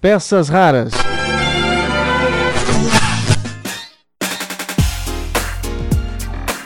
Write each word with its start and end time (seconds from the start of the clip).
Peças 0.00 0.48
raras. 0.48 0.92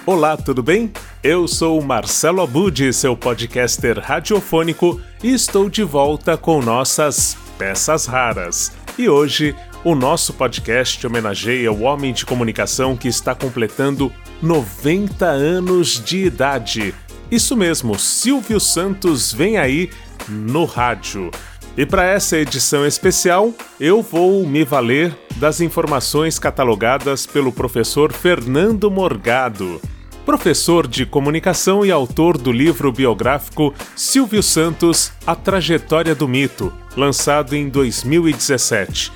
Olá, 0.05 0.37
tudo 0.37 0.63
bem? 0.63 0.93
Eu 1.23 1.47
sou 1.47 1.81
Marcelo 1.81 2.43
Abud, 2.43 2.93
seu 2.93 3.17
podcaster 3.17 3.99
radiofônico, 3.99 5.01
e 5.23 5.33
estou 5.33 5.71
de 5.71 5.83
volta 5.83 6.37
com 6.37 6.61
nossas 6.61 7.37
peças 7.57 8.07
raras. 8.07 8.73
E 8.99 9.09
hoje, 9.09 9.55
o 9.85 9.95
nosso 9.95 10.33
podcast 10.33 11.07
homenageia 11.07 11.73
o 11.73 11.83
homem 11.83 12.13
de 12.13 12.27
comunicação 12.27 12.97
que 12.97 13.09
está 13.09 13.35
completando 13.35 14.13
90 14.43 15.25
anos 15.25 16.03
de 16.05 16.25
idade. 16.25 16.95
Isso 17.31 17.57
mesmo, 17.57 17.99
Silvio 17.99 18.61
Santos 18.61 19.33
vem 19.33 19.57
aí 19.57 19.89
no 20.29 20.65
rádio. 20.65 21.31
E 21.77 21.87
para 21.87 22.05
essa 22.05 22.37
edição 22.37 22.87
especial, 22.87 23.53
eu 23.81 24.03
vou 24.03 24.47
me 24.47 24.63
valer 24.63 25.17
das 25.37 25.61
informações 25.61 26.39
catalogadas 26.39 27.27
pelo 27.27 27.51
professor 27.51 28.13
Fernando 28.13 28.91
Morgado, 28.91 29.81
professor 30.27 30.87
de 30.87 31.07
comunicação 31.07 31.85
e 31.85 31.91
autor 31.91 32.37
do 32.37 32.53
livro 32.53 32.93
biográfico 32.93 33.73
Silvio 33.97 34.43
Santos: 34.43 35.13
A 35.27 35.35
Trajetória 35.35 36.15
do 36.15 36.29
Mito, 36.29 36.71
lançado 36.95 37.57
em 37.57 37.71
2017. 37.71 39.11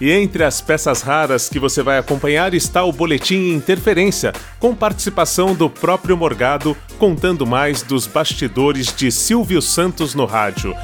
E 0.00 0.10
entre 0.10 0.44
as 0.44 0.62
peças 0.62 1.02
raras 1.02 1.48
que 1.48 1.58
você 1.58 1.82
vai 1.82 1.98
acompanhar 1.98 2.54
está 2.54 2.84
o 2.84 2.92
Boletim 2.92 3.50
Interferência, 3.50 4.32
com 4.58 4.74
participação 4.74 5.54
do 5.54 5.68
próprio 5.68 6.16
Morgado, 6.16 6.74
contando 6.98 7.44
mais 7.44 7.82
dos 7.82 8.06
bastidores 8.06 8.94
de 8.96 9.10
Silvio 9.10 9.60
Santos 9.60 10.14
no 10.14 10.24
rádio. 10.24 10.74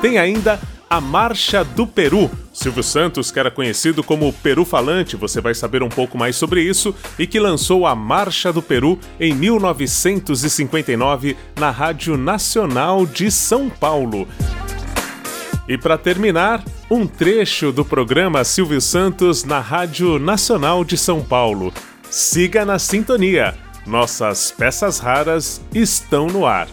Tem 0.00 0.16
ainda 0.16 0.60
a 0.88 1.00
Marcha 1.00 1.64
do 1.64 1.86
Peru. 1.86 2.30
Silvio 2.52 2.82
Santos, 2.82 3.30
que 3.30 3.38
era 3.38 3.50
conhecido 3.50 4.02
como 4.02 4.32
Peru 4.32 4.64
Falante, 4.64 5.16
você 5.16 5.40
vai 5.40 5.54
saber 5.54 5.82
um 5.82 5.88
pouco 5.88 6.16
mais 6.16 6.36
sobre 6.36 6.62
isso, 6.62 6.94
e 7.18 7.26
que 7.26 7.40
lançou 7.40 7.86
a 7.86 7.94
Marcha 7.94 8.50
do 8.52 8.62
Peru 8.62 8.98
em 9.20 9.34
1959 9.34 11.36
na 11.58 11.70
Rádio 11.70 12.16
Nacional 12.16 13.04
de 13.04 13.30
São 13.30 13.68
Paulo. 13.68 14.26
E 15.68 15.76
para 15.76 15.98
terminar, 15.98 16.64
um 16.90 17.06
trecho 17.06 17.70
do 17.70 17.84
programa 17.84 18.42
Silvio 18.44 18.80
Santos 18.80 19.44
na 19.44 19.60
Rádio 19.60 20.18
Nacional 20.18 20.82
de 20.84 20.96
São 20.96 21.22
Paulo. 21.22 21.74
Siga 22.08 22.64
na 22.64 22.78
sintonia. 22.78 23.54
Nossas 23.86 24.50
peças 24.50 24.98
raras 24.98 25.60
estão 25.74 26.28
no 26.28 26.46
ar. 26.46 26.68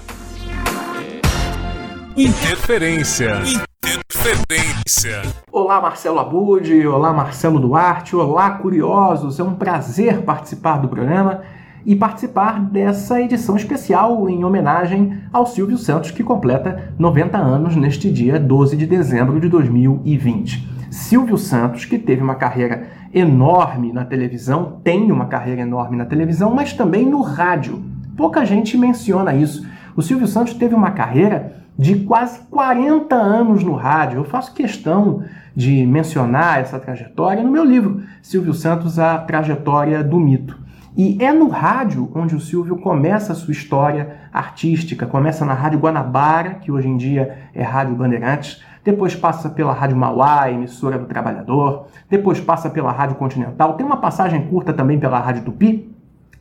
Interferência. 2.18 3.42
Interferência. 3.84 5.22
Olá, 5.52 5.82
Marcelo 5.82 6.18
Abud. 6.18 6.88
Olá, 6.88 7.12
Marcelo 7.12 7.60
Duarte. 7.60 8.16
Olá, 8.16 8.52
curiosos. 8.52 9.38
É 9.38 9.44
um 9.44 9.54
prazer 9.54 10.22
participar 10.22 10.78
do 10.78 10.88
programa 10.88 11.42
e 11.86 11.94
participar 11.94 12.62
dessa 12.62 13.22
edição 13.22 13.58
especial 13.58 14.30
em 14.30 14.46
homenagem 14.46 15.24
ao 15.34 15.46
Silvio 15.46 15.78
Santos, 15.78 16.10
que 16.10 16.24
completa 16.24 16.94
90 16.98 17.38
anos 17.38 17.76
neste 17.76 18.10
dia 18.10 18.40
12 18.40 18.78
de 18.78 18.88
dezembro 18.88 19.38
de 19.38 19.50
2020. 19.50 20.70
Silvio 20.90 21.38
Santos, 21.38 21.84
que 21.84 22.00
teve 22.00 22.24
uma 22.24 22.36
carreira 22.36 22.88
enorme 23.14 23.92
na 23.92 24.06
televisão, 24.06 24.80
tem 24.86 25.12
uma 25.12 25.26
carreira 25.26 25.64
enorme 25.64 25.98
na 25.98 26.06
televisão, 26.06 26.56
mas 26.56 26.72
também 26.72 27.06
no 27.06 27.20
rádio. 27.22 27.84
Pouca 28.16 28.46
gente 28.46 28.78
menciona 28.78 29.36
isso. 29.36 29.68
O 29.98 30.02
Silvio 30.02 30.28
Santos 30.28 30.54
teve 30.54 30.74
uma 30.74 30.92
carreira 30.92 31.65
de 31.78 32.00
quase 32.00 32.40
40 32.50 33.16
anos 33.16 33.64
no 33.64 33.74
rádio. 33.74 34.20
Eu 34.20 34.24
faço 34.24 34.54
questão 34.54 35.24
de 35.56 35.86
mencionar 35.86 36.60
essa 36.60 36.80
trajetória 36.80 37.44
no 37.44 37.52
meu 37.52 37.64
livro, 37.64 38.04
Silvio 38.22 38.54
Santos, 38.54 39.00
A 39.00 39.18
Trajetória 39.18 40.04
do 40.04 40.20
Mito. 40.20 40.66
E 40.98 41.22
é 41.22 41.34
no 41.34 41.50
rádio 41.50 42.10
onde 42.16 42.36
o 42.36 42.40
Silvio 42.40 42.78
começa 42.78 43.34
a 43.34 43.36
sua 43.36 43.52
história 43.52 44.16
artística. 44.32 45.06
Começa 45.06 45.44
na 45.44 45.54
Rádio 45.54 45.80
Guanabara, 45.80 46.56
que 46.56 46.72
hoje 46.72 46.88
em 46.88 46.96
dia 46.96 47.38
é 47.54 47.62
Rádio 47.62 47.96
Bandeirantes. 47.96 48.64
Depois 48.82 49.14
passa 49.14 49.50
pela 49.50 49.74
Rádio 49.74 49.98
Mauá, 49.98 50.50
emissora 50.50 50.98
do 50.98 51.06
Trabalhador. 51.06 51.88
Depois 52.10 52.40
passa 52.40 52.70
pela 52.70 52.94
Rádio 52.94 53.18
Continental. 53.18 53.74
Tem 53.74 53.86
uma 53.86 53.98
passagem 53.98 54.48
curta 54.48 54.72
também 54.72 54.98
pela 54.98 55.20
Rádio 55.20 55.44
Tupi. 55.44 55.94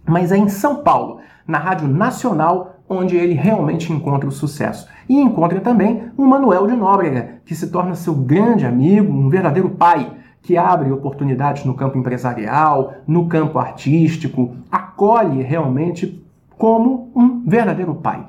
Mas 0.07 0.31
é 0.31 0.37
em 0.37 0.49
São 0.49 0.85
Paulo, 0.85 1.19
na 1.49 1.59
Rádio 1.59 1.89
Nacional, 1.89 2.74
onde 2.89 3.17
ele 3.17 3.35
realmente 3.35 3.93
encontra 3.93 4.29
o 4.29 4.33
sucesso. 4.33 4.89
E 5.09 5.21
encontra 5.21 5.61
também 5.61 6.05
o 6.17 6.25
Manuel 6.25 6.67
de 6.67 6.77
Nóbrega, 6.77 7.41
que 7.45 7.55
se 7.55 7.71
torna 7.71 7.95
seu 7.95 8.15
grande 8.15 8.67
amigo, 8.67 9.13
um 9.13 9.29
verdadeiro 9.29 9.71
pai, 9.71 10.13
que 10.43 10.57
abre 10.57 10.93
oportunidades 10.93 11.65
no 11.65 11.75
campo 11.75 11.97
empresarial, 11.97 12.95
no 13.07 13.27
campo 13.27 13.59
artístico, 13.59 14.55
acolhe 14.71 15.43
realmente 15.43 16.23
como 16.59 17.11
um 17.15 17.43
verdadeiro 17.47 17.95
pai. 17.95 18.27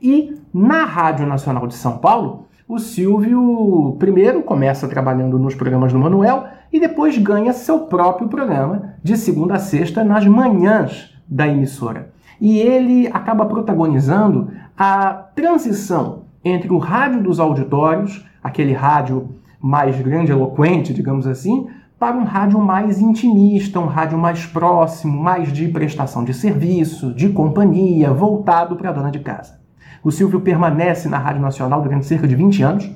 E 0.00 0.38
na 0.52 0.84
Rádio 0.84 1.26
Nacional 1.26 1.66
de 1.66 1.74
São 1.74 1.96
Paulo, 1.96 2.46
o 2.68 2.78
Silvio 2.78 3.96
primeiro 3.98 4.42
começa 4.42 4.88
trabalhando 4.88 5.38
nos 5.38 5.54
programas 5.54 5.92
do 5.92 5.98
Manuel 5.98 6.44
e 6.72 6.78
depois 6.78 7.16
ganha 7.16 7.52
seu 7.52 7.80
próprio 7.80 8.28
programa 8.28 8.94
de 9.02 9.16
segunda 9.16 9.54
a 9.54 9.58
sexta 9.58 10.04
nas 10.04 10.26
manhãs 10.26 11.14
da 11.26 11.46
emissora 11.48 12.13
e 12.40 12.58
ele 12.58 13.08
acaba 13.08 13.46
protagonizando 13.46 14.50
a 14.76 15.12
transição 15.34 16.24
entre 16.44 16.72
o 16.72 16.78
rádio 16.78 17.22
dos 17.22 17.40
auditórios, 17.40 18.24
aquele 18.42 18.72
rádio 18.72 19.36
mais 19.60 19.98
grande, 20.00 20.30
eloquente, 20.30 20.92
digamos 20.92 21.26
assim, 21.26 21.68
para 21.98 22.16
um 22.16 22.24
rádio 22.24 22.58
mais 22.58 23.00
intimista, 23.00 23.80
um 23.80 23.86
rádio 23.86 24.18
mais 24.18 24.44
próximo, 24.44 25.18
mais 25.18 25.52
de 25.52 25.68
prestação 25.68 26.22
de 26.22 26.34
serviço, 26.34 27.14
de 27.14 27.30
companhia, 27.30 28.12
voltado 28.12 28.76
para 28.76 28.90
a 28.90 28.92
dona 28.92 29.10
de 29.10 29.20
casa. 29.20 29.58
O 30.02 30.10
Silvio 30.10 30.40
permanece 30.42 31.08
na 31.08 31.16
Rádio 31.16 31.40
Nacional 31.40 31.80
durante 31.80 32.04
cerca 32.04 32.28
de 32.28 32.34
20 32.34 32.62
anos. 32.62 32.90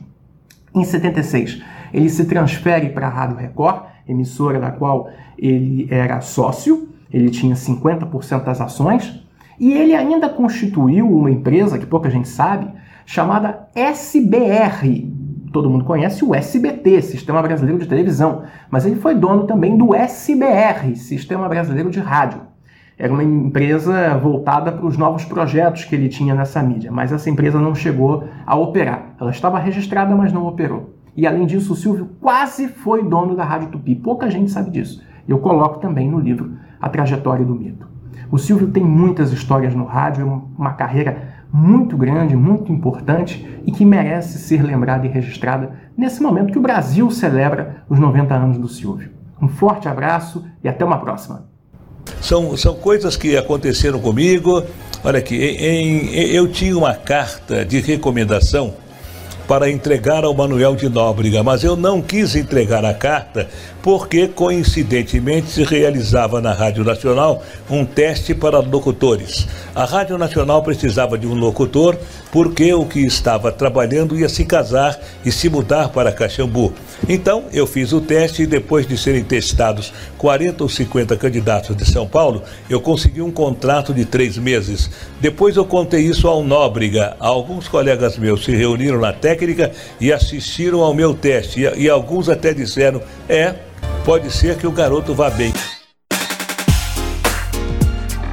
Em 0.74 0.84
76, 0.84 1.62
ele 1.90 2.10
se 2.10 2.26
transfere 2.26 2.90
para 2.90 3.06
a 3.06 3.10
Rádio 3.10 3.36
Record, 3.36 3.84
emissora 4.06 4.60
da 4.60 4.70
qual 4.70 5.08
ele 5.38 5.88
era 5.90 6.20
sócio, 6.20 6.88
ele 7.10 7.30
tinha 7.30 7.54
50% 7.54 8.44
das 8.44 8.60
ações. 8.60 9.26
E 9.58 9.72
ele 9.72 9.94
ainda 9.94 10.28
constituiu 10.28 11.10
uma 11.10 11.30
empresa 11.30 11.78
que 11.78 11.86
pouca 11.86 12.08
gente 12.08 12.28
sabe, 12.28 12.70
chamada 13.04 13.68
SBR. 13.74 15.12
Todo 15.52 15.70
mundo 15.70 15.84
conhece 15.84 16.24
o 16.24 16.34
SBT, 16.34 17.02
Sistema 17.02 17.42
Brasileiro 17.42 17.80
de 17.80 17.88
Televisão, 17.88 18.42
mas 18.70 18.84
ele 18.86 18.96
foi 18.96 19.14
dono 19.14 19.46
também 19.46 19.76
do 19.76 19.94
SBR, 19.94 20.94
Sistema 20.94 21.48
Brasileiro 21.48 21.90
de 21.90 22.00
Rádio. 22.00 22.42
Era 22.98 23.12
uma 23.12 23.24
empresa 23.24 24.18
voltada 24.18 24.72
para 24.72 24.84
os 24.84 24.96
novos 24.96 25.24
projetos 25.24 25.84
que 25.84 25.94
ele 25.94 26.08
tinha 26.08 26.34
nessa 26.34 26.62
mídia, 26.62 26.92
mas 26.92 27.12
essa 27.12 27.30
empresa 27.30 27.58
não 27.60 27.74
chegou 27.74 28.24
a 28.44 28.56
operar. 28.56 29.14
Ela 29.20 29.30
estava 29.30 29.58
registrada, 29.58 30.14
mas 30.14 30.32
não 30.32 30.46
operou. 30.46 30.94
E 31.16 31.26
além 31.26 31.46
disso, 31.46 31.72
o 31.72 31.76
Silvio 31.76 32.10
quase 32.20 32.68
foi 32.68 33.02
dono 33.02 33.34
da 33.34 33.44
Rádio 33.44 33.70
Tupi. 33.70 33.94
Pouca 33.94 34.30
gente 34.30 34.50
sabe 34.50 34.70
disso. 34.70 35.02
Eu 35.26 35.38
coloco 35.38 35.80
também 35.80 36.08
no 36.08 36.20
livro 36.20 36.52
A 36.80 36.88
Trajetória 36.88 37.44
do 37.44 37.54
Mito. 37.54 37.87
O 38.30 38.38
Silvio 38.38 38.68
tem 38.68 38.84
muitas 38.84 39.32
histórias 39.32 39.74
no 39.74 39.84
rádio, 39.84 40.22
é 40.22 40.60
uma 40.60 40.74
carreira 40.74 41.38
muito 41.52 41.96
grande, 41.96 42.36
muito 42.36 42.70
importante 42.70 43.60
e 43.64 43.72
que 43.72 43.84
merece 43.84 44.38
ser 44.38 44.62
lembrada 44.62 45.06
e 45.06 45.08
registrada 45.08 45.72
nesse 45.96 46.22
momento 46.22 46.52
que 46.52 46.58
o 46.58 46.62
Brasil 46.62 47.10
celebra 47.10 47.84
os 47.88 47.98
90 47.98 48.34
anos 48.34 48.58
do 48.58 48.68
Silvio. 48.68 49.10
Um 49.40 49.48
forte 49.48 49.88
abraço 49.88 50.44
e 50.62 50.68
até 50.68 50.84
uma 50.84 50.98
próxima. 50.98 51.48
São, 52.20 52.56
são 52.56 52.74
coisas 52.74 53.16
que 53.16 53.36
aconteceram 53.36 54.00
comigo. 54.00 54.62
Olha 55.04 55.18
aqui, 55.18 55.36
em, 55.36 56.14
em, 56.14 56.30
eu 56.30 56.48
tinha 56.48 56.76
uma 56.76 56.94
carta 56.94 57.64
de 57.64 57.80
recomendação 57.80 58.74
para 59.46 59.70
entregar 59.70 60.24
ao 60.24 60.34
Manuel 60.34 60.76
de 60.76 60.90
Nóbrega, 60.90 61.42
mas 61.42 61.64
eu 61.64 61.74
não 61.74 62.02
quis 62.02 62.36
entregar 62.36 62.84
a 62.84 62.92
carta 62.92 63.48
porque, 63.88 64.28
coincidentemente, 64.28 65.48
se 65.48 65.64
realizava 65.64 66.42
na 66.42 66.52
Rádio 66.52 66.84
Nacional 66.84 67.42
um 67.70 67.86
teste 67.86 68.34
para 68.34 68.58
locutores. 68.58 69.48
A 69.74 69.86
Rádio 69.86 70.18
Nacional 70.18 70.62
precisava 70.62 71.16
de 71.16 71.26
um 71.26 71.32
locutor 71.32 71.96
porque 72.30 72.70
o 72.74 72.84
que 72.84 73.00
estava 73.00 73.50
trabalhando 73.50 74.14
ia 74.14 74.28
se 74.28 74.44
casar 74.44 75.00
e 75.24 75.32
se 75.32 75.48
mudar 75.48 75.88
para 75.88 76.12
Caxambu. 76.12 76.74
Então, 77.08 77.44
eu 77.50 77.66
fiz 77.66 77.94
o 77.94 78.00
teste 78.02 78.42
e 78.42 78.46
depois 78.46 78.86
de 78.86 78.98
serem 78.98 79.24
testados 79.24 79.90
40 80.18 80.64
ou 80.64 80.68
50 80.68 81.16
candidatos 81.16 81.74
de 81.74 81.86
São 81.86 82.06
Paulo, 82.06 82.42
eu 82.68 82.82
consegui 82.82 83.22
um 83.22 83.30
contrato 83.30 83.94
de 83.94 84.04
três 84.04 84.36
meses. 84.36 84.90
Depois 85.18 85.56
eu 85.56 85.64
contei 85.64 86.02
isso 86.02 86.28
ao 86.28 86.44
Nóbrega. 86.44 87.16
Alguns 87.18 87.68
colegas 87.68 88.18
meus 88.18 88.44
se 88.44 88.54
reuniram 88.54 89.00
na 89.00 89.14
técnica 89.14 89.72
e 89.98 90.12
assistiram 90.12 90.80
ao 90.80 90.92
meu 90.92 91.14
teste. 91.14 91.62
E, 91.62 91.84
e 91.84 91.88
alguns 91.88 92.28
até 92.28 92.52
disseram: 92.52 93.00
é, 93.26 93.54
pode 94.08 94.30
ser 94.30 94.56
que 94.56 94.66
o 94.66 94.72
garoto 94.72 95.12
vá 95.12 95.28
bem. 95.28 95.52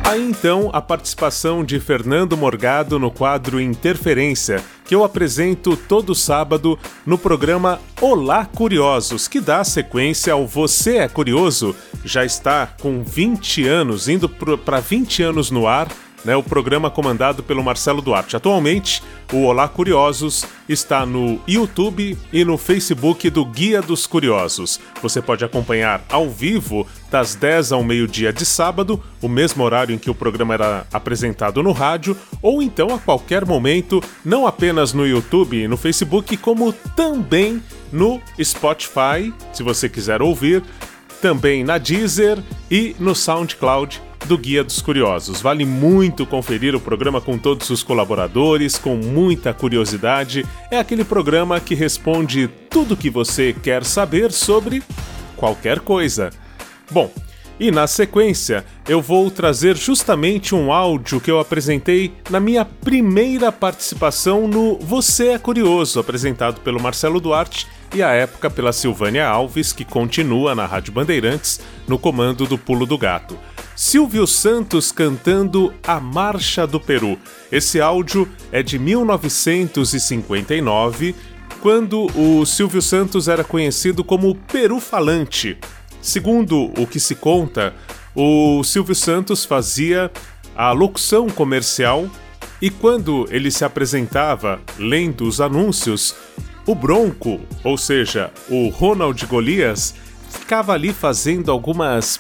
Aí 0.06 0.22
então 0.26 0.70
a 0.72 0.82
participação 0.82 1.66
de 1.66 1.82
Fernando 1.82 2.38
Morgado 2.38 2.98
no 2.98 3.12
quadro 3.12 3.60
Interferência, 3.60 4.64
que 4.86 4.96
eu 4.96 5.04
apresento 5.04 5.76
todo 5.76 6.16
sábado 6.16 6.80
no 7.06 7.18
programa 7.18 7.82
Olá 8.00 8.46
Curiosos, 8.46 9.28
que 9.28 9.42
dá 9.42 9.66
sequência 9.66 10.32
ao 10.32 10.48
Você 10.48 11.00
é 11.00 11.10
Curioso. 11.10 11.76
Já 12.06 12.24
está 12.24 12.68
com 12.80 13.04
20 13.04 13.68
anos, 13.68 14.08
indo 14.08 14.30
para 14.30 14.80
20 14.80 15.24
anos 15.24 15.52
no 15.52 15.68
ar 15.68 15.90
né, 16.26 16.36
o 16.36 16.44
programa 16.44 16.90
comandado 16.90 17.44
pelo 17.44 17.64
Marcelo 17.64 18.02
Duarte. 18.02 18.36
Atualmente, 18.36 19.02
o 19.32 19.44
Olá 19.44 19.68
Curiosos 19.68 20.46
está 20.68 21.06
no 21.06 21.40
YouTube 21.48 22.18
e 22.34 22.44
no 22.44 22.58
Facebook 22.58 23.30
do 23.30 23.46
Guia 23.46 23.82
dos 23.82 24.08
Curiosos. 24.08 24.80
Você 25.02 25.22
pode 25.22 25.46
acompanhar 25.46 26.04
ao 26.10 26.30
vivo 26.30 26.88
das 27.12 27.36
10 27.36 27.72
ao 27.72 27.84
meio-dia 27.84 28.34
de 28.34 28.44
sábado, 28.46 29.02
o 29.22 29.30
mesmo 29.30 29.64
horário 29.64 29.94
em 29.94 29.98
que 29.98 30.10
o 30.10 30.16
programa 30.16 30.56
era 30.56 30.88
apresentado 30.92 31.62
no 31.62 31.72
rádio, 31.72 32.18
ou 32.42 32.62
então 32.62 32.94
a 32.94 33.00
qualquer 33.00 33.46
momento, 33.46 34.04
não 34.24 34.48
apenas 34.48 34.92
no 34.92 35.08
YouTube 35.08 35.56
e 35.56 35.68
no 35.68 35.78
Facebook, 35.78 36.36
como 36.38 36.74
também 36.96 37.62
no 37.92 38.20
Spotify, 38.42 39.32
se 39.54 39.62
você 39.62 39.88
quiser 39.88 40.22
ouvir, 40.22 40.64
também 41.22 41.64
na 41.64 41.78
Deezer 41.78 42.38
e 42.70 42.96
no 43.00 43.16
SoundCloud 43.16 44.02
do 44.26 44.38
Guia 44.38 44.64
dos 44.64 44.82
Curiosos. 44.82 45.40
Vale 45.40 45.66
muito 45.66 46.26
conferir 46.26 46.76
o 46.76 46.80
programa 46.80 47.22
com 47.22 47.38
todos 47.38 47.70
os 47.70 47.84
colaboradores, 47.84 48.78
com 48.78 48.96
muita 48.96 49.54
curiosidade. 49.54 50.46
É 50.72 50.80
aquele 50.80 51.04
programa 51.04 51.60
que 51.60 51.76
responde 51.76 52.50
tudo 52.70 52.98
que 52.98 53.10
você 53.10 53.54
quer 53.54 53.84
saber 53.86 54.32
sobre 54.32 54.82
qualquer 55.36 55.80
coisa. 55.80 56.32
Bom, 56.92 57.12
e 57.60 57.72
na 57.72 57.88
sequência, 57.88 58.66
eu 58.88 59.02
vou 59.02 59.32
trazer 59.32 59.78
justamente 59.78 60.54
um 60.54 60.74
áudio 60.74 61.22
que 61.22 61.32
eu 61.32 61.40
apresentei 61.40 62.14
na 62.30 62.40
minha 62.40 62.66
primeira 62.66 63.52
participação 63.52 64.48
no 64.48 64.78
Você 64.80 65.30
é 65.30 65.40
Curioso, 65.40 66.00
apresentado 66.00 66.60
pelo 66.62 66.82
Marcelo 66.82 67.22
Duarte 67.22 67.66
e 67.96 68.04
à 68.04 68.12
época 68.12 68.50
pela 68.50 68.74
Silvânia 68.74 69.26
Alves, 69.26 69.72
que 69.72 69.86
continua 69.86 70.54
na 70.54 70.66
Rádio 70.66 70.92
Bandeirantes 70.92 71.62
no 71.88 71.98
comando 71.98 72.46
do 72.46 72.58
Pulo 72.58 72.86
do 72.86 72.98
Gato. 72.98 73.40
Silvio 73.74 74.28
Santos 74.28 74.92
cantando 74.92 75.74
A 75.82 75.98
Marcha 75.98 76.68
do 76.68 76.78
Peru. 76.78 77.18
Esse 77.50 77.80
áudio 77.80 78.28
é 78.52 78.62
de 78.62 78.78
1959, 78.78 81.16
quando 81.62 82.08
o 82.20 82.46
Silvio 82.46 82.82
Santos 82.82 83.30
era 83.30 83.46
conhecido 83.46 84.04
como 84.04 84.36
Peru 84.36 84.82
Falante. 84.82 85.58
Segundo 86.02 86.74
o 86.78 86.86
que 86.86 87.00
se 87.00 87.16
conta, 87.16 87.74
o 88.14 88.62
Silvio 88.64 88.94
Santos 88.94 89.46
fazia 89.46 90.12
a 90.54 90.74
locução 90.74 91.30
comercial 91.30 92.10
e 92.62 92.70
quando 92.70 93.26
ele 93.30 93.50
se 93.50 93.64
apresentava 93.64 94.60
lendo 94.78 95.26
os 95.26 95.40
anúncios, 95.40 96.14
o 96.66 96.74
Bronco, 96.74 97.40
ou 97.64 97.78
seja, 97.78 98.32
o 98.50 98.70
Ronald 98.70 99.26
Golias, 99.26 99.94
ficava 100.30 100.74
ali 100.74 100.92
fazendo 100.92 101.52
algumas 101.52 102.20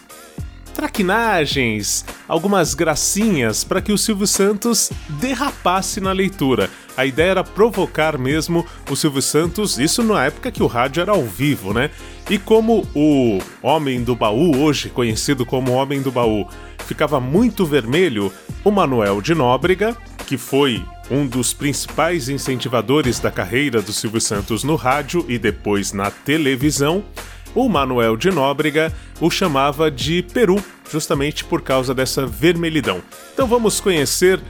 traquinagens, 0.73 2.05
algumas 2.27 2.73
gracinhas 2.73 3.63
para 3.63 3.81
que 3.81 3.93
o 3.93 3.97
Silvio 3.97 4.27
Santos 4.27 4.91
derrapasse 5.21 6.01
na 6.01 6.11
leitura. 6.11 6.69
A 6.97 7.05
ideia 7.05 7.31
era 7.31 7.43
provocar 7.43 8.17
mesmo 8.17 8.65
o 8.89 8.95
Silvio 8.95 9.21
Santos, 9.21 9.79
isso 9.79 10.03
na 10.03 10.25
época 10.25 10.51
que 10.51 10.61
o 10.61 10.67
rádio 10.67 11.01
era 11.01 11.11
ao 11.11 11.23
vivo, 11.23 11.73
né? 11.73 11.89
E 12.29 12.37
como 12.37 12.85
o 12.93 13.39
Homem 13.61 14.03
do 14.03 14.15
Baú, 14.15 14.57
hoje 14.57 14.89
conhecido 14.89 15.45
como 15.45 15.71
Homem 15.71 16.01
do 16.01 16.11
Baú, 16.11 16.47
ficava 16.85 17.19
muito 17.19 17.65
vermelho, 17.65 18.31
o 18.63 18.71
Manuel 18.71 19.21
de 19.21 19.33
Nóbrega, 19.33 19.95
que 20.27 20.37
foi 20.37 20.83
um 21.09 21.25
dos 21.27 21.53
principais 21.53 22.29
incentivadores 22.29 23.19
da 23.19 23.31
carreira 23.31 23.81
do 23.81 23.91
Silvio 23.93 24.21
Santos 24.21 24.63
no 24.63 24.75
rádio 24.75 25.25
e 25.27 25.37
depois 25.37 25.91
na 25.91 26.09
televisão, 26.09 27.03
o 27.53 27.67
Manuel 27.69 28.17
de 28.17 28.31
Nóbrega 28.31 28.91
o 29.21 29.29
chamava 29.29 29.91
de 29.91 30.23
Peru, 30.33 30.59
justamente 30.91 31.43
por 31.43 31.61
causa 31.61 31.93
dessa 31.93 32.25
vermelhidão. 32.25 33.03
Então 33.33 33.45
vamos 33.47 33.79
conhecer 33.79 34.41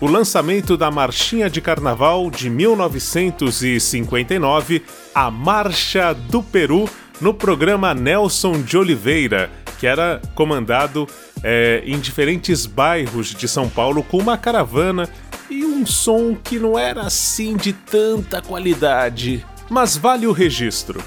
o 0.00 0.06
lançamento 0.06 0.76
da 0.76 0.90
Marchinha 0.90 1.48
de 1.48 1.60
Carnaval 1.60 2.28
de 2.30 2.50
1959, 2.50 4.82
a 5.14 5.30
Marcha 5.30 6.12
do 6.12 6.42
Peru, 6.42 6.90
no 7.20 7.32
programa 7.32 7.94
Nelson 7.94 8.62
de 8.62 8.76
Oliveira, 8.76 9.48
que 9.78 9.86
era 9.86 10.20
comandado 10.34 11.06
é, 11.42 11.82
em 11.86 12.00
diferentes 12.00 12.66
bairros 12.66 13.28
de 13.28 13.46
São 13.46 13.68
Paulo 13.68 14.02
com 14.02 14.18
uma 14.18 14.36
caravana 14.36 15.08
e 15.52 15.66
um 15.66 15.84
som 15.84 16.34
que 16.34 16.58
não 16.58 16.78
era 16.78 17.02
assim 17.02 17.54
de 17.56 17.74
tanta 17.74 18.40
qualidade, 18.40 19.46
mas 19.68 19.98
vale 19.98 20.26
o 20.26 20.32
registro. 20.32 20.98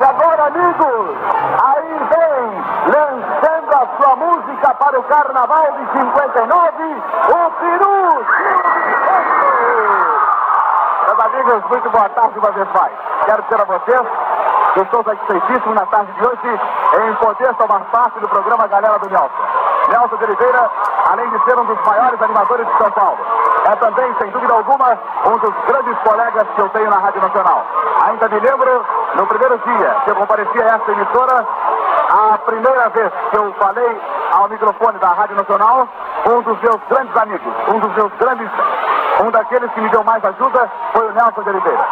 E 0.00 0.04
agora, 0.04 0.46
amigos, 0.46 1.16
aí 1.62 1.98
vem, 2.10 2.50
lançando 2.92 3.72
a 3.72 3.86
sua 3.96 4.16
música 4.16 4.74
para 4.74 4.98
o 4.98 5.02
Carnaval 5.04 5.72
de 5.72 5.92
59, 5.92 6.84
o 7.28 7.50
Peru. 7.60 8.26
Meus 11.06 11.20
amigos, 11.20 11.70
muito 11.70 11.90
boa 11.90 12.08
tarde 12.08 12.38
uma 12.38 12.50
vez 12.50 12.68
mais. 12.72 12.92
Quero 13.26 13.42
dizer 13.44 13.60
a 13.60 13.64
vocês 13.64 14.02
que 14.74 14.80
estou 14.80 15.04
satisfeitíssimo 15.04 15.74
na 15.74 15.86
tarde 15.86 16.12
de 16.12 16.26
hoje 16.26 16.60
em 17.02 17.14
poder 17.14 17.54
tomar 17.54 17.80
parte 17.90 18.18
do 18.18 18.28
programa 18.28 18.66
Galera 18.66 18.98
do 18.98 19.08
Nelson. 19.08 19.30
Nelson 19.88 20.16
de 20.16 20.24
Oliveira, 20.24 20.70
além 21.08 21.28
de 21.30 21.44
ser 21.44 21.58
um 21.58 21.64
dos 21.64 21.78
maiores 21.86 22.20
animadores 22.20 22.66
de 22.66 22.76
São 22.76 22.90
Paulo, 22.90 23.18
é 23.64 23.76
também, 23.76 24.14
sem 24.18 24.30
dúvida 24.30 24.52
alguma, 24.52 24.98
um 25.26 25.38
dos 25.38 25.54
grandes 25.66 25.98
colegas 25.98 26.46
que 26.54 26.60
eu 26.60 26.68
tenho 26.70 26.90
na 26.90 26.98
Rádio 26.98 27.20
Nacional. 27.20 27.64
Ainda 28.06 28.28
me 28.28 28.40
lembro, 28.40 28.84
no 29.14 29.26
primeiro 29.26 29.58
dia 29.58 29.96
que 30.04 30.10
eu 30.10 30.16
compareci 30.16 30.62
a 30.62 30.74
esta 30.76 30.92
emissora, 30.92 31.46
a 32.10 32.38
primeira 32.38 32.88
vez 32.90 33.12
que 33.30 33.36
eu 33.36 33.52
falei 33.58 34.00
ao 34.32 34.48
microfone 34.48 34.98
da 34.98 35.08
Rádio 35.08 35.36
Nacional, 35.36 35.88
um 36.26 36.42
dos 36.42 36.60
meus 36.60 36.80
grandes 36.88 37.16
amigos, 37.16 37.54
um 37.68 37.78
dos 37.80 37.92
meus 37.94 38.12
grandes, 38.18 38.50
um 39.24 39.30
daqueles 39.30 39.70
que 39.72 39.80
me 39.80 39.88
deu 39.88 40.04
mais 40.04 40.24
ajuda 40.24 40.70
foi 40.92 41.06
o 41.06 41.12
Nelson 41.12 41.42
de 41.42 41.50
Oliveira. 41.50 41.86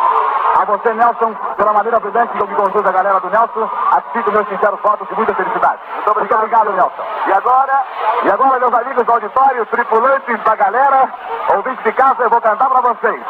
Você, 0.67 0.93
Nelson, 0.95 1.33
pela 1.57 1.73
maneira 1.73 2.01
brilhante 2.01 2.33
que 2.33 2.43
eu 2.43 2.47
me 2.47 2.55
conduz 2.57 2.85
a 2.85 2.91
galera 2.91 3.21
do 3.21 3.31
Nelson, 3.31 3.71
fico 4.13 4.33
meus 4.33 4.49
sinceros 4.49 4.81
votos 4.81 5.07
de 5.09 5.15
muita 5.15 5.35
felicidade. 5.35 5.79
Muito 5.95 6.11
obrigado, 6.11 6.41
Muito 6.41 6.57
obrigado 6.59 6.73
Nelson. 6.73 7.03
E 7.27 7.33
agora, 7.33 7.85
e 8.25 8.31
agora, 8.31 8.59
meus 8.59 8.75
amigos 8.75 9.07
do 9.07 9.13
auditório, 9.13 9.67
tripulantes 9.67 10.43
da 10.43 10.55
galera, 10.57 11.09
ouvintes 11.55 11.85
de 11.85 11.93
casa, 11.93 12.23
eu 12.23 12.31
vou 12.31 12.41
cantar 12.41 12.69
para 12.69 12.81
vocês 12.81 13.23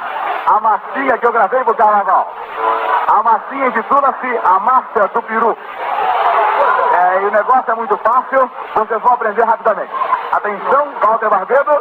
a 0.46 0.60
massinha 0.60 1.18
que 1.18 1.26
eu 1.26 1.32
gravei 1.32 1.62
pro 1.64 1.74
carnaval. 1.74 2.32
A 3.08 3.22
massinha 3.22 3.66
intitula-se 3.66 4.40
A 4.44 4.58
Marcha 4.60 5.08
do 5.12 5.22
Peru. 5.22 5.56
É, 6.93 7.20
e 7.20 7.26
o 7.26 7.31
negócio 7.31 7.70
é 7.70 7.74
muito 7.74 7.96
fácil, 7.98 8.50
vocês 8.74 9.02
vão 9.02 9.12
aprender 9.12 9.44
rapidamente. 9.44 9.93
Atenção, 10.32 10.88
Walter 11.02 11.28
Barbedo. 11.28 11.72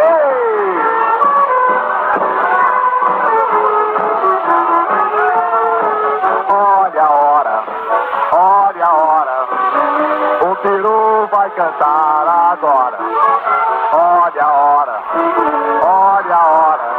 Ei! 0.00 0.35
Olha 13.92 14.44
a 14.44 14.52
hora, 14.52 15.02
olha 15.82 16.36
a 16.36 16.46
hora. 16.46 16.96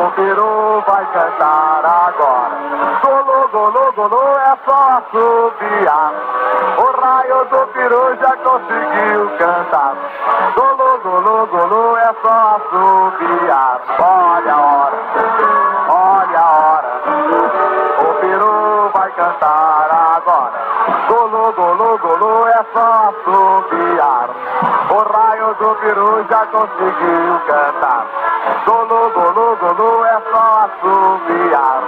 O 0.00 0.10
Peru 0.12 0.84
vai 0.86 1.04
cantar 1.06 1.84
agora. 1.84 2.56
Golô, 3.02 3.48
golô, 3.48 3.92
golô, 3.92 4.38
é 4.38 4.56
só 4.64 4.98
assobiar. 4.98 6.12
O 6.76 7.00
raio 7.00 7.44
do 7.46 7.66
Peru 7.72 8.16
já 8.20 8.36
conseguiu 8.36 9.30
cantar. 9.38 9.94
Golô, 10.54 10.98
golô, 10.98 11.46
golô, 11.46 11.96
é 11.96 12.14
só 12.22 12.56
assobiar. 12.56 13.80
Olha 13.98 14.54
a 14.54 14.60
hora, 14.60 14.97
conseguiu 26.50 27.40
cantar. 27.46 28.06
Golô, 28.66 29.10
golô, 29.10 29.56
golô, 29.56 30.04
é 30.04 30.20
só 30.30 30.68
assobiar. 30.68 31.82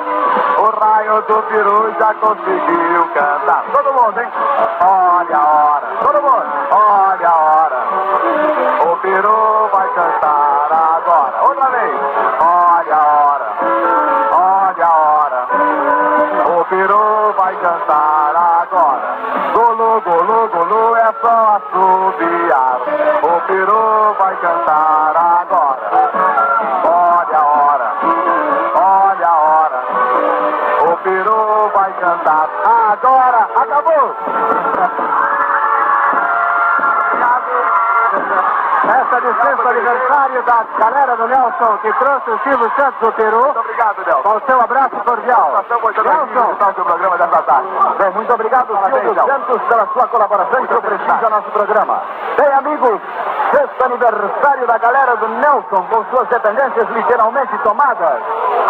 O 0.58 0.70
raio 0.78 1.22
do 1.22 1.42
Peru 1.44 1.94
já 1.98 2.14
conseguiu 2.14 3.06
cantar. 3.14 3.64
Todo 3.72 3.92
mundo, 3.92 4.20
hein? 4.20 4.28
Olha 4.80 5.36
a 5.36 5.46
hora. 5.46 5.89
Licença 39.50 39.68
aniversário 39.68 40.42
da 40.44 40.64
galera 40.78 41.16
do 41.16 41.26
Nelson 41.26 41.78
que 41.82 41.92
trouxe 41.94 42.30
o 42.30 42.38
Silvio 42.44 42.70
Santos 42.76 43.00
do 43.00 43.12
Peru. 43.14 43.42
Muito 43.42 43.58
obrigado, 43.58 44.06
Nelson. 44.06 44.22
Com 44.22 44.36
o 44.36 44.42
seu 44.46 44.60
abraço 44.60 44.96
cordial. 45.04 45.50
Nelson. 45.50 46.70
O 46.70 46.74
seu 46.74 46.84
programa 46.84 47.18
dessa 47.18 47.42
tarde. 47.42 47.68
Bem, 47.98 48.10
muito 48.12 48.32
obrigado, 48.32 48.68
Silvio 48.68 49.14
Santos, 49.14 49.62
pela 49.62 49.86
sua 49.88 50.06
colaboração 50.06 50.66
que 50.66 50.80
prestigia 50.80 51.24
ao 51.24 51.30
nosso 51.30 51.50
programa. 51.50 52.00
Bem, 52.36 52.52
amigos, 52.52 53.00
sexto 53.50 53.84
aniversário 53.84 54.66
da 54.68 54.78
galera 54.78 55.16
do 55.16 55.26
Nelson, 55.26 55.82
com 55.90 56.04
suas 56.14 56.28
dependências 56.28 56.88
literalmente 56.90 57.58
tomadas. 57.58 58.22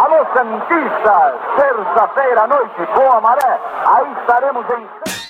Alô, 0.03 0.25
Santista, 0.33 1.35
terça-feira 1.57 2.45
à 2.45 2.47
noite, 2.47 2.87
com 2.95 3.13
a 3.13 3.21
maré. 3.21 3.61
Aí 3.87 4.17
estaremos 4.19 4.65
em... 4.71 5.30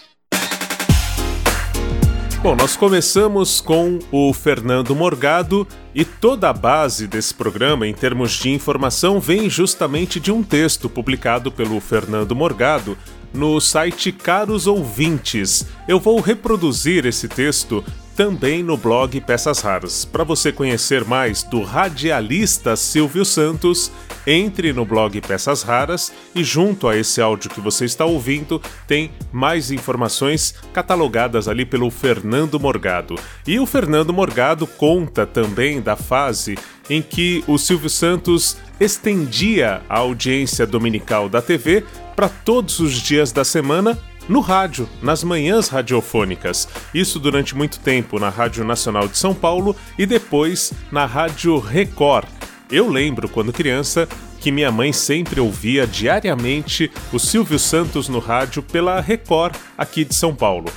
Bom, 2.42 2.56
nós 2.56 2.74
começamos 2.74 3.60
com 3.60 3.98
o 4.10 4.32
Fernando 4.32 4.96
Morgado 4.96 5.68
e 5.94 6.06
toda 6.06 6.48
a 6.48 6.54
base 6.54 7.06
desse 7.06 7.34
programa, 7.34 7.86
em 7.86 7.92
termos 7.92 8.32
de 8.32 8.48
informação, 8.48 9.20
vem 9.20 9.50
justamente 9.50 10.18
de 10.18 10.32
um 10.32 10.42
texto 10.42 10.88
publicado 10.88 11.52
pelo 11.52 11.78
Fernando 11.80 12.34
Morgado 12.34 12.96
no 13.32 13.60
site 13.60 14.12
Caros 14.12 14.66
Ouvintes. 14.66 15.66
Eu 15.86 16.00
vou 16.00 16.20
reproduzir 16.20 17.06
esse 17.06 17.28
texto 17.28 17.84
também 18.20 18.62
no 18.62 18.76
blog 18.76 19.18
Peças 19.22 19.60
Raras. 19.60 20.04
Para 20.04 20.24
você 20.24 20.52
conhecer 20.52 21.04
mais 21.06 21.42
do 21.42 21.62
radialista 21.62 22.76
Silvio 22.76 23.24
Santos, 23.24 23.90
entre 24.26 24.72
no 24.72 24.84
blog 24.84 25.18
Peças 25.22 25.62
Raras 25.62 26.12
e 26.34 26.44
junto 26.44 26.86
a 26.86 26.96
esse 26.96 27.20
áudio 27.22 27.48
que 27.48 27.62
você 27.62 27.86
está 27.86 28.04
ouvindo 28.04 28.60
tem 28.86 29.10
mais 29.32 29.70
informações 29.70 30.54
catalogadas 30.72 31.48
ali 31.48 31.64
pelo 31.64 31.90
Fernando 31.90 32.60
Morgado. 32.60 33.14
E 33.46 33.58
o 33.58 33.64
Fernando 33.64 34.12
Morgado 34.12 34.66
conta 34.66 35.24
também 35.24 35.80
da 35.80 35.96
fase 35.96 36.58
em 36.90 37.00
que 37.00 37.44
o 37.46 37.56
Silvio 37.56 37.88
Santos 37.88 38.56
estendia 38.80 39.80
a 39.88 39.98
audiência 39.98 40.66
dominical 40.66 41.28
da 41.28 41.40
TV 41.40 41.84
para 42.16 42.28
todos 42.28 42.80
os 42.80 42.92
dias 43.00 43.30
da 43.30 43.44
semana 43.44 43.96
no 44.28 44.40
rádio, 44.40 44.88
nas 45.00 45.24
manhãs 45.24 45.68
radiofônicas. 45.68 46.68
Isso 46.92 47.18
durante 47.18 47.56
muito 47.56 47.80
tempo 47.80 48.18
na 48.18 48.28
Rádio 48.28 48.64
Nacional 48.64 49.08
de 49.08 49.16
São 49.16 49.34
Paulo 49.34 49.74
e 49.98 50.04
depois 50.04 50.72
na 50.90 51.06
Rádio 51.06 51.58
Record. 51.58 52.28
Eu 52.70 52.88
lembro, 52.88 53.28
quando 53.28 53.52
criança, 53.52 54.08
que 54.38 54.50
minha 54.52 54.70
mãe 54.70 54.92
sempre 54.92 55.40
ouvia 55.40 55.86
diariamente 55.86 56.90
o 57.12 57.18
Silvio 57.18 57.58
Santos 57.58 58.08
no 58.08 58.18
rádio 58.18 58.62
pela 58.62 59.00
Record 59.00 59.54
aqui 59.76 60.04
de 60.04 60.14
São 60.14 60.34
Paulo. 60.34 60.70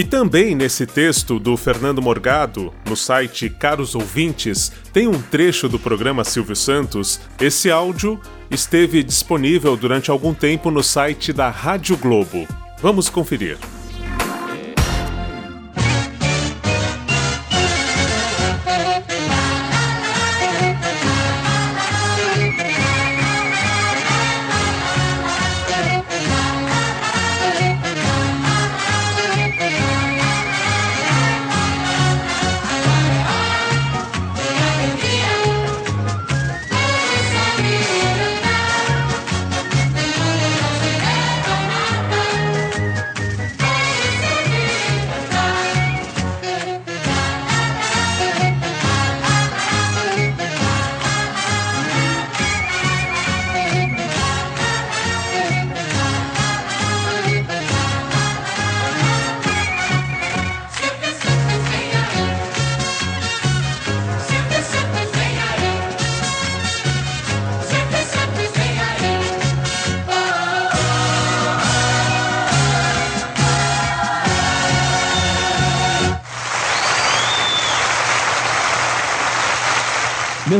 E 0.00 0.04
também 0.04 0.54
nesse 0.54 0.86
texto 0.86 1.38
do 1.38 1.58
Fernando 1.58 2.00
Morgado, 2.00 2.72
no 2.88 2.96
site 2.96 3.50
Caros 3.50 3.94
Ouvintes, 3.94 4.72
tem 4.94 5.06
um 5.06 5.20
trecho 5.20 5.68
do 5.68 5.78
programa 5.78 6.24
Silvio 6.24 6.56
Santos. 6.56 7.20
Esse 7.38 7.70
áudio 7.70 8.18
esteve 8.50 9.02
disponível 9.02 9.76
durante 9.76 10.10
algum 10.10 10.32
tempo 10.32 10.70
no 10.70 10.82
site 10.82 11.34
da 11.34 11.50
Rádio 11.50 11.98
Globo. 11.98 12.48
Vamos 12.80 13.10
conferir. 13.10 13.58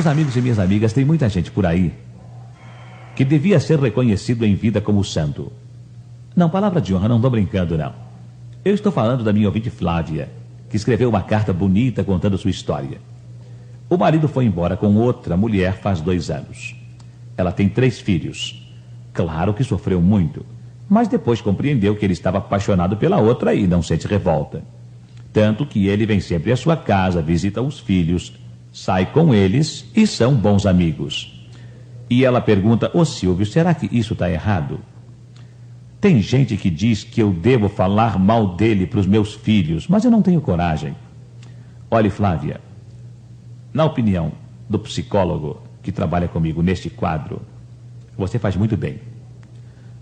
Meus 0.00 0.06
amigos 0.06 0.34
e 0.34 0.40
minhas 0.40 0.58
amigas, 0.58 0.94
tem 0.94 1.04
muita 1.04 1.28
gente 1.28 1.50
por 1.50 1.66
aí 1.66 1.92
que 3.14 3.22
devia 3.22 3.60
ser 3.60 3.78
reconhecido 3.78 4.46
em 4.46 4.54
vida 4.54 4.80
como 4.80 5.04
santo. 5.04 5.52
Não, 6.34 6.48
palavra 6.48 6.80
de 6.80 6.94
honra, 6.94 7.06
não 7.06 7.16
estou 7.16 7.30
brincando, 7.30 7.76
não. 7.76 7.92
Eu 8.64 8.72
estou 8.72 8.90
falando 8.90 9.22
da 9.22 9.30
minha 9.30 9.46
ouvinte 9.46 9.68
Flávia, 9.68 10.30
que 10.70 10.76
escreveu 10.78 11.10
uma 11.10 11.22
carta 11.22 11.52
bonita 11.52 12.02
contando 12.02 12.38
sua 12.38 12.50
história. 12.50 12.98
O 13.90 13.98
marido 13.98 14.26
foi 14.26 14.46
embora 14.46 14.74
com 14.74 14.96
outra 14.96 15.36
mulher 15.36 15.74
faz 15.82 16.00
dois 16.00 16.30
anos. 16.30 16.74
Ela 17.36 17.52
tem 17.52 17.68
três 17.68 18.00
filhos. 18.00 18.66
Claro 19.12 19.52
que 19.52 19.62
sofreu 19.62 20.00
muito, 20.00 20.46
mas 20.88 21.08
depois 21.08 21.42
compreendeu 21.42 21.94
que 21.94 22.06
ele 22.06 22.14
estava 22.14 22.38
apaixonado 22.38 22.96
pela 22.96 23.18
outra 23.18 23.54
e 23.54 23.66
não 23.66 23.82
sente 23.82 24.06
revolta. 24.06 24.62
Tanto 25.30 25.66
que 25.66 25.88
ele 25.88 26.06
vem 26.06 26.20
sempre 26.20 26.52
à 26.52 26.56
sua 26.56 26.74
casa, 26.74 27.20
visita 27.20 27.60
os 27.60 27.78
filhos, 27.78 28.32
sai 28.72 29.06
com 29.06 29.34
eles 29.34 29.84
e 29.94 30.06
são 30.06 30.34
bons 30.34 30.66
amigos. 30.66 31.48
E 32.08 32.24
ela 32.24 32.40
pergunta: 32.40 32.90
Ô 32.94 33.04
Silvio, 33.04 33.46
será 33.46 33.74
que 33.74 33.88
isso 33.96 34.12
está 34.12 34.30
errado? 34.30 34.80
Tem 36.00 36.20
gente 36.22 36.56
que 36.56 36.70
diz 36.70 37.04
que 37.04 37.20
eu 37.20 37.30
devo 37.30 37.68
falar 37.68 38.18
mal 38.18 38.56
dele 38.56 38.86
para 38.86 39.00
os 39.00 39.06
meus 39.06 39.34
filhos, 39.34 39.86
mas 39.86 40.04
eu 40.04 40.10
não 40.10 40.22
tenho 40.22 40.40
coragem. 40.40 40.96
Olhe, 41.90 42.08
Flávia, 42.08 42.60
na 43.72 43.84
opinião 43.84 44.32
do 44.68 44.78
psicólogo 44.78 45.62
que 45.82 45.92
trabalha 45.92 46.26
comigo 46.26 46.62
neste 46.62 46.88
quadro, 46.88 47.42
você 48.16 48.38
faz 48.38 48.56
muito 48.56 48.76
bem. 48.76 49.00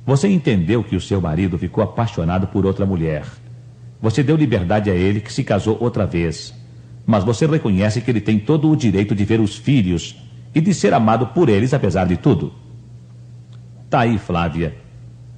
Você 0.07 0.29
entendeu 0.29 0.85
que 0.85 0.97
o 0.97 1.01
seu 1.01 1.21
marido 1.21 1.59
ficou 1.59 1.83
apaixonado 1.83 2.47
por 2.47 2.65
outra 2.65 2.87
mulher. 2.87 3.25
Você 4.01 4.23
deu 4.23 4.37
liberdade 4.37 4.91
a 4.91 4.95
ele 4.95 5.21
que 5.21 5.33
se 5.33 5.43
casou 5.43 5.77
outra 5.81 6.07
vez 6.07 6.55
mas 7.09 7.25
você 7.25 7.47
reconhece 7.47 8.03
que 8.03 8.11
ele 8.11 8.21
tem 8.21 8.39
todo 8.39 8.71
o 8.71 8.77
direito 8.77 9.15
de 9.15 9.25
ver 9.25 9.41
os 9.41 9.57
filhos 9.57 10.15
e 10.55 10.61
de 10.61 10.75
ser 10.75 10.93
amado 10.93 11.29
por 11.29 11.49
eles 11.49 11.73
apesar 11.73 12.07
de 12.07 12.19
tudo. 12.19 12.53
Tá 13.89 14.01
aí, 14.01 14.19
Flávia. 14.19 14.77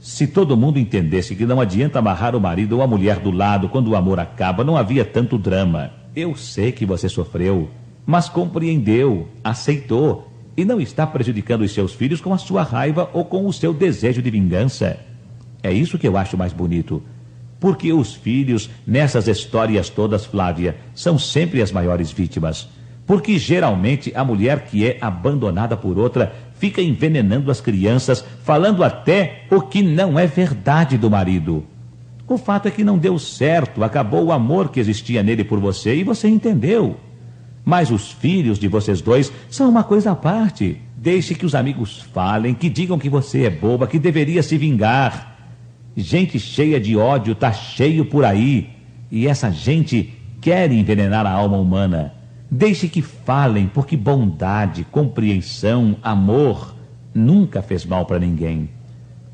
Se 0.00 0.26
todo 0.26 0.56
mundo 0.56 0.80
entendesse 0.80 1.36
que 1.36 1.46
não 1.46 1.60
adianta 1.60 2.00
amarrar 2.00 2.34
o 2.34 2.40
marido 2.40 2.72
ou 2.78 2.82
a 2.82 2.88
mulher 2.88 3.20
do 3.20 3.30
lado 3.30 3.68
quando 3.68 3.86
o 3.86 3.94
amor 3.94 4.18
acaba, 4.18 4.64
não 4.64 4.76
havia 4.76 5.04
tanto 5.04 5.38
drama. 5.38 5.92
Eu 6.16 6.34
sei 6.34 6.72
que 6.72 6.84
você 6.84 7.08
sofreu, 7.08 7.70
mas 8.04 8.28
compreendeu, 8.28 9.28
aceitou 9.44 10.28
e 10.56 10.64
não 10.64 10.80
está 10.80 11.06
prejudicando 11.06 11.60
os 11.60 11.70
seus 11.70 11.92
filhos 11.94 12.20
com 12.20 12.34
a 12.34 12.38
sua 12.38 12.64
raiva 12.64 13.08
ou 13.12 13.24
com 13.24 13.46
o 13.46 13.52
seu 13.52 13.72
desejo 13.72 14.20
de 14.20 14.28
vingança. 14.28 14.98
É 15.62 15.72
isso 15.72 15.96
que 15.98 16.08
eu 16.08 16.16
acho 16.16 16.36
mais 16.36 16.52
bonito. 16.52 17.00
Porque 17.60 17.92
os 17.92 18.14
filhos, 18.14 18.70
nessas 18.86 19.28
histórias 19.28 19.90
todas, 19.90 20.24
Flávia, 20.24 20.76
são 20.94 21.18
sempre 21.18 21.60
as 21.60 21.70
maiores 21.70 22.10
vítimas. 22.10 22.66
Porque 23.06 23.38
geralmente 23.38 24.10
a 24.14 24.24
mulher 24.24 24.64
que 24.64 24.86
é 24.86 24.96
abandonada 25.00 25.76
por 25.76 25.98
outra 25.98 26.32
fica 26.54 26.80
envenenando 26.80 27.50
as 27.50 27.60
crianças, 27.60 28.24
falando 28.42 28.82
até 28.82 29.42
o 29.50 29.60
que 29.60 29.82
não 29.82 30.18
é 30.18 30.26
verdade 30.26 30.96
do 30.96 31.10
marido. 31.10 31.64
O 32.26 32.38
fato 32.38 32.68
é 32.68 32.70
que 32.70 32.84
não 32.84 32.96
deu 32.96 33.18
certo, 33.18 33.82
acabou 33.82 34.26
o 34.26 34.32
amor 34.32 34.70
que 34.70 34.78
existia 34.78 35.22
nele 35.22 35.42
por 35.42 35.58
você 35.58 35.96
e 35.96 36.04
você 36.04 36.28
entendeu. 36.28 36.96
Mas 37.64 37.90
os 37.90 38.12
filhos 38.12 38.58
de 38.58 38.68
vocês 38.68 39.02
dois 39.02 39.32
são 39.50 39.68
uma 39.68 39.82
coisa 39.84 40.12
à 40.12 40.16
parte. 40.16 40.80
Deixe 40.96 41.34
que 41.34 41.44
os 41.44 41.54
amigos 41.54 42.00
falem, 42.14 42.54
que 42.54 42.68
digam 42.68 42.98
que 42.98 43.08
você 43.08 43.44
é 43.44 43.50
boba, 43.50 43.86
que 43.86 43.98
deveria 43.98 44.42
se 44.42 44.56
vingar. 44.56 45.29
Gente 46.02 46.38
cheia 46.38 46.80
de 46.80 46.96
ódio 46.96 47.32
está 47.32 47.52
cheio 47.52 48.04
por 48.04 48.24
aí. 48.24 48.70
E 49.10 49.26
essa 49.26 49.50
gente 49.50 50.12
quer 50.40 50.70
envenenar 50.72 51.26
a 51.26 51.32
alma 51.32 51.56
humana. 51.56 52.14
Deixe 52.50 52.88
que 52.88 53.02
falem, 53.02 53.66
porque 53.68 53.96
bondade, 53.96 54.84
compreensão, 54.90 55.96
amor 56.02 56.74
nunca 57.14 57.62
fez 57.62 57.84
mal 57.84 58.06
para 58.06 58.18
ninguém. 58.18 58.68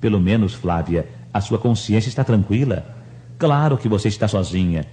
Pelo 0.00 0.20
menos, 0.20 0.54
Flávia, 0.54 1.08
A 1.32 1.40
sua 1.42 1.58
consciência 1.58 2.08
está 2.08 2.24
tranquila. 2.24 2.86
Claro 3.38 3.76
que 3.76 3.88
você 3.90 4.08
está 4.08 4.26
sozinha. 4.26 4.86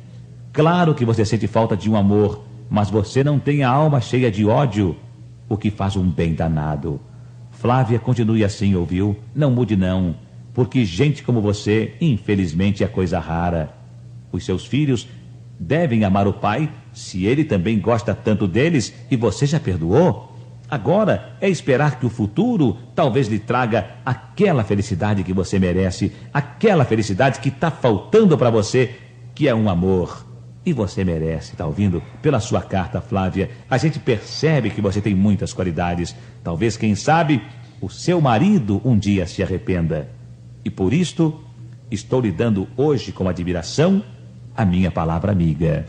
Claro 0.52 0.94
que 0.94 1.06
você 1.06 1.24
sente 1.24 1.48
falta 1.48 1.78
de 1.78 1.90
um 1.90 1.96
amor, 1.96 2.44
mas 2.70 2.90
você 2.90 3.24
não 3.24 3.40
tem 3.40 3.64
a 3.64 3.70
alma 3.70 4.02
cheia 4.02 4.30
de 4.30 4.46
ódio, 4.46 4.98
o 5.48 5.56
que 5.56 5.72
faz 5.72 5.96
um 5.96 6.04
bem 6.04 6.34
danado. 6.34 7.00
Flávia, 7.50 7.98
continue 7.98 8.44
assim, 8.44 8.76
ouviu? 8.76 9.16
Não 9.34 9.52
mude 9.52 9.78
não, 9.78 10.16
porque 10.54 10.86
gente 10.86 11.24
como 11.24 11.42
você, 11.42 11.94
infelizmente, 12.00 12.84
é 12.84 12.88
coisa 12.88 13.20
rara. 13.20 13.74
Os 14.32 14.46
seus 14.46 14.66
filhos 14.66 15.08
devem 15.60 16.04
amar 16.04 16.28
o 16.28 16.34
pai 16.34 16.70
se 16.92 17.26
ele 17.26 17.44
também 17.44 17.80
gosta 17.80 18.14
tanto 18.14 18.48
deles 18.48 18.94
e 19.10 19.16
você 19.16 19.46
já 19.46 19.60
perdoou. 19.60 20.32
Agora 20.70 21.36
é 21.42 21.50
esperar 21.50 22.00
que 22.00 22.06
o 22.06 22.10
futuro 22.10 22.78
talvez 22.96 23.28
lhe 23.28 23.40
traga 23.40 23.92
aquela 24.06 24.64
felicidade 24.64 25.24
que 25.24 25.34
você 25.34 25.60
merece, 25.60 26.12
aquela 26.34 26.86
felicidade 26.86 27.40
que 27.40 27.50
está 27.50 27.70
faltando 27.70 28.38
para 28.38 28.50
você, 28.50 28.96
que 29.36 29.48
é 29.48 29.54
um 29.54 29.70
amor. 29.70 30.26
E 30.66 30.72
você 30.72 31.04
merece, 31.04 31.56
tá 31.56 31.66
ouvindo? 31.66 32.02
Pela 32.22 32.40
sua 32.40 32.62
carta, 32.62 33.02
Flávia, 33.02 33.52
a 33.70 33.78
gente 33.78 34.00
percebe 34.00 34.70
que 34.70 34.82
você 34.82 35.02
tem 35.02 35.14
muitas 35.14 35.52
qualidades. 35.52 36.16
Talvez, 36.42 36.78
quem 36.78 36.96
sabe, 36.96 37.42
o 37.82 37.90
seu 37.90 38.22
marido 38.22 38.82
um 38.86 38.98
dia 38.98 39.28
se 39.28 39.44
arrependa. 39.44 40.10
E 40.66 40.70
por 40.70 40.94
isto, 40.94 41.44
estou 41.92 42.22
lhe 42.22 42.32
dando 42.32 42.68
hoje 42.78 43.12
com 43.12 43.28
admiração 43.28 44.04
a 44.56 44.66
minha 44.66 44.92
palavra 44.92 45.32
amiga. 45.32 45.86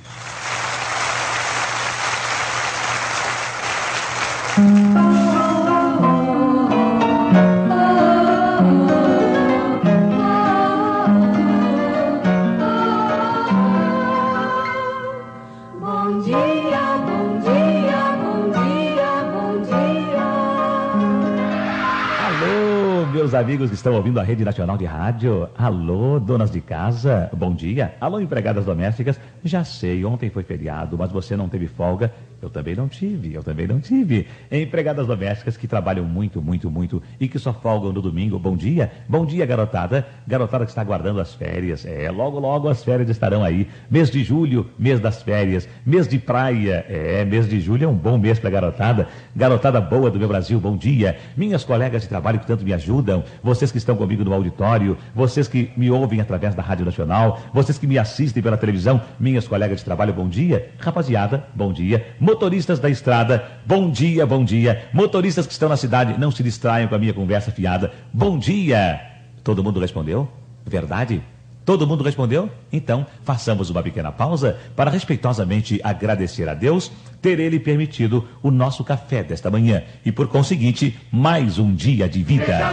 Amigos 23.45 23.69
que 23.69 23.75
estão 23.75 23.93
ouvindo 23.93 24.19
a 24.19 24.23
Rede 24.23 24.43
Nacional 24.43 24.79
de 24.79 24.87
Rádio. 24.87 25.51
Alô, 25.55 26.19
donas 26.19 26.51
de 26.51 26.63
casa. 26.63 27.29
Bom 27.37 27.55
dia. 27.55 27.95
Alô, 28.01 28.19
empregadas 28.19 28.65
domésticas. 28.65 29.21
Já 29.45 29.63
sei, 29.63 30.03
ontem 30.07 30.31
foi 30.31 30.43
feriado, 30.43 30.97
mas 30.97 31.13
você 31.13 31.37
não 31.37 31.51
teve 31.51 31.69
folga. 31.69 32.11
Eu 32.45 32.51
também 32.51 32.75
não 32.75 32.89
tive, 32.89 33.33
eu 33.33 33.43
também 33.43 33.67
não 33.67 33.81
tive. 33.81 34.27
Empregadas 34.53 35.07
domésticas 35.07 35.57
que 35.57 35.67
trabalham 35.67 36.05
muito, 36.05 36.43
muito, 36.43 36.71
muito 36.71 37.03
e 37.19 37.27
que 37.27 37.39
só 37.39 37.55
folgam 37.55 37.91
no 37.91 38.03
domingo. 38.03 38.39
Bom 38.39 38.55
dia. 38.55 38.93
Bom 39.09 39.25
dia, 39.25 39.47
garotada. 39.47 40.07
Garotada 40.27 40.67
que 40.67 40.71
está 40.71 40.83
aguardando 40.83 41.21
as 41.21 41.33
férias. 41.33 41.87
É, 41.87 42.11
logo, 42.11 42.39
logo 42.39 42.69
as 42.69 42.85
férias 42.85 43.09
estarão 43.09 43.43
aí. 43.43 43.67
Mês 43.91 44.11
de 44.11 44.23
julho, 44.23 44.69
mês 44.79 45.01
das 45.01 45.23
férias. 45.23 45.67
Mês 45.87 46.07
de 46.07 46.19
praia. 46.19 46.85
É, 46.87 47.25
mês 47.25 47.49
de 47.49 47.59
julho 47.61 47.85
é 47.85 47.89
um 47.89 47.95
bom 47.95 48.19
mês 48.19 48.39
para 48.39 48.51
garotada. 48.51 49.09
Garotada 49.35 49.81
boa 49.81 50.11
do 50.11 50.19
meu 50.19 50.29
Brasil, 50.29 50.61
bom 50.61 50.77
dia. 50.77 51.17
Minhas 51.35 51.65
colegas 51.65 52.03
de 52.03 52.09
trabalho 52.09 52.41
que 52.41 52.47
tanto 52.47 52.63
me 52.63 52.75
ajudam. 52.75 53.25
Vocês 53.43 53.73
que 53.73 53.79
estão 53.79 53.97
comigo 53.97 54.23
no 54.23 54.35
auditório. 54.35 54.99
Vocês 55.15 55.49
que 55.49 55.71
me 55.79 55.91
ouvem 55.91 56.21
através 56.21 56.55
da 56.55 56.63
Rádio 56.63 56.85
Nacional. 56.85 57.41
Vocês 57.55 57.79
que 57.79 57.87
me 57.87 57.99
assistem 57.99 58.43
pela 58.43 58.59
televisão. 58.59 59.01
Minhas 59.35 59.49
colegas 59.49 59.81
de 59.81 59.85
trabalho, 59.85 60.13
bom 60.13 60.29
dia. 60.29 60.71
Rapaziada, 60.79 61.49
bom 61.57 61.73
dia. 61.73 62.15
Motoristas 62.21 62.79
da 62.79 62.89
estrada, 62.89 63.45
bom 63.67 63.91
dia, 63.91 64.25
bom 64.25 64.45
dia. 64.45 64.87
Motoristas 64.93 65.45
que 65.45 65.53
estão 65.53 65.69
na 65.69 65.77
cidade, 65.77 66.17
não 66.21 66.31
se 66.31 66.41
distraiam 66.41 66.87
com 66.87 66.95
a 66.95 66.99
minha 67.01 67.13
conversa 67.13 67.51
fiada. 67.51 67.91
Bom 68.13 68.39
dia. 68.39 69.01
Todo 69.43 69.65
mundo 69.65 69.81
respondeu? 69.81 70.31
Verdade? 70.65 71.21
Todo 71.65 71.85
mundo 71.85 72.05
respondeu? 72.05 72.49
Então, 72.73 73.05
façamos 73.25 73.71
uma 73.71 73.83
pequena 73.83 74.13
pausa 74.13 74.57
para 74.77 74.89
respeitosamente 74.89 75.81
agradecer 75.83 76.49
a 76.49 76.55
Deus 76.55 76.93
ter 77.21 77.41
Ele 77.41 77.59
permitido 77.59 78.29
o 78.41 78.53
nosso 78.53 78.85
café 78.85 79.25
desta 79.25 79.51
manhã 79.51 79.83
e, 80.07 80.13
por 80.13 80.29
conseguinte, 80.29 80.97
mais 81.11 81.59
um 81.59 81.75
dia 81.75 82.09
de 82.09 82.23
vida. 82.23 82.73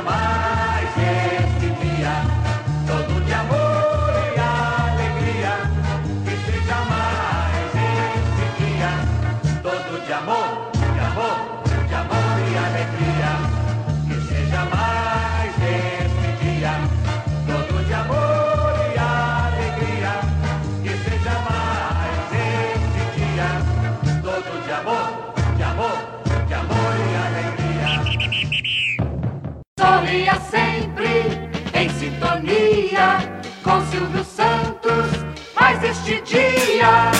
Dia. 36.41 37.11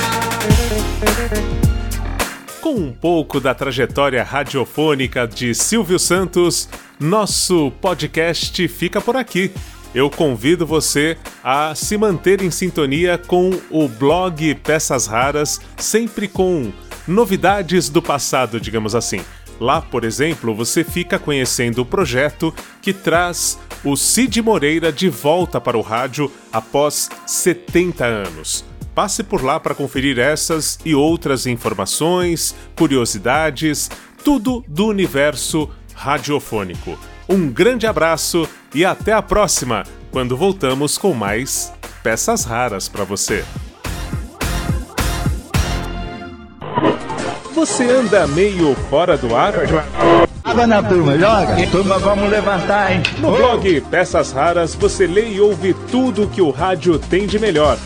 Com 2.61 2.75
um 2.75 2.91
pouco 2.91 3.39
da 3.39 3.53
trajetória 3.53 4.23
radiofônica 4.23 5.27
de 5.27 5.53
Silvio 5.53 5.99
Santos, 5.99 6.69
nosso 6.99 7.71
podcast 7.81 8.67
fica 8.67 9.01
por 9.01 9.15
aqui. 9.15 9.51
Eu 9.93 10.09
convido 10.09 10.65
você 10.65 11.17
a 11.43 11.75
se 11.75 11.97
manter 11.97 12.41
em 12.41 12.49
sintonia 12.49 13.17
com 13.17 13.51
o 13.69 13.87
blog 13.89 14.55
Peças 14.55 15.05
Raras, 15.05 15.59
sempre 15.75 16.27
com 16.27 16.71
novidades 17.07 17.89
do 17.89 18.01
passado, 18.01 18.59
digamos 18.59 18.95
assim. 18.95 19.19
Lá, 19.59 19.81
por 19.81 20.03
exemplo, 20.03 20.55
você 20.55 20.83
fica 20.83 21.19
conhecendo 21.19 21.83
o 21.83 21.85
projeto 21.85 22.53
que 22.81 22.93
traz 22.93 23.59
o 23.83 23.95
Cid 23.95 24.41
Moreira 24.41 24.91
de 24.91 25.09
volta 25.09 25.59
para 25.59 25.77
o 25.77 25.81
rádio 25.81 26.31
após 26.51 27.09
70 27.27 28.05
anos. 28.05 28.70
Passe 28.93 29.23
por 29.23 29.43
lá 29.43 29.59
para 29.59 29.73
conferir 29.73 30.19
essas 30.19 30.77
e 30.83 30.93
outras 30.93 31.45
informações, 31.45 32.55
curiosidades, 32.75 33.89
tudo 34.23 34.63
do 34.67 34.87
universo 34.87 35.69
radiofônico. 35.95 36.97
Um 37.27 37.49
grande 37.49 37.87
abraço 37.87 38.47
e 38.75 38.83
até 38.83 39.13
a 39.13 39.21
próxima, 39.21 39.83
quando 40.11 40.35
voltamos 40.35 40.97
com 40.97 41.13
mais 41.13 41.71
peças 42.03 42.43
raras 42.43 42.89
para 42.89 43.05
você. 43.05 43.45
Você 47.53 47.89
anda 47.89 48.27
meio 48.27 48.75
fora 48.89 49.17
do 49.17 49.35
ar? 49.35 49.53
Água 50.43 50.67
na 50.67 50.83
turma, 50.83 51.17
joga. 51.17 51.67
Turma, 51.69 51.99
vamos 51.99 52.29
levantar, 52.29 52.91
hein? 52.91 53.03
No 53.19 53.31
blog 53.31 53.81
Peças 53.89 54.31
Raras 54.31 54.75
você 54.75 55.05
lê 55.05 55.29
e 55.33 55.39
ouve 55.39 55.73
tudo 55.89 56.27
que 56.27 56.41
o 56.41 56.49
rádio 56.49 56.97
tem 56.97 57.27
de 57.27 57.39
melhor. 57.39 57.77